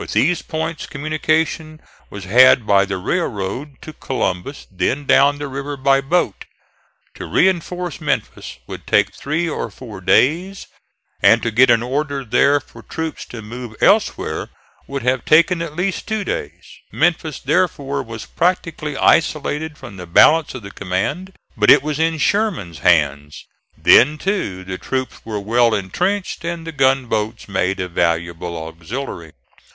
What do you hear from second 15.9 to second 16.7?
two days.